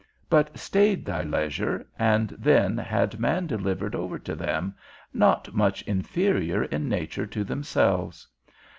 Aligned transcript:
but 0.31 0.57
stayed 0.57 1.05
thy 1.05 1.21
leisure, 1.21 1.87
and 1.99 2.29
then 2.29 2.75
had 2.75 3.19
man 3.19 3.45
delivered 3.45 3.93
over 3.93 4.17
to 4.17 4.35
them, 4.35 4.73
not 5.13 5.53
much 5.53 5.83
inferior 5.83 6.63
in 6.63 6.89
nature 6.89 7.27
to 7.27 7.43
themselves. 7.43 8.27